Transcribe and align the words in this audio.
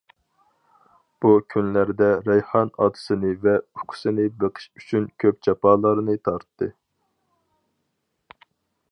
بۇ 1.23 1.33
كۈنلەردە 1.55 2.07
رەيھان 2.29 2.71
ئاتىسىنى 2.85 3.33
ۋە 3.43 3.53
ئۇكىسىنى 3.81 4.25
بېقىش 4.43 4.65
ئۈچۈن 4.81 5.05
كۆپ 5.25 5.45
جاپالارنى 5.49 6.17
تارتتى. 6.29 6.71